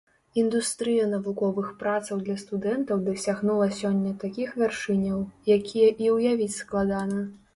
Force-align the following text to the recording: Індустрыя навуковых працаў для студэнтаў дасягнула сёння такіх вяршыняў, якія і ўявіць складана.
Індустрыя 0.41 1.01
навуковых 1.09 1.67
працаў 1.83 2.21
для 2.29 2.37
студэнтаў 2.43 3.03
дасягнула 3.09 3.67
сёння 3.81 4.13
такіх 4.23 4.57
вяршыняў, 4.61 5.19
якія 5.59 5.89
і 6.07 6.13
ўявіць 6.17 6.51
складана. 6.63 7.21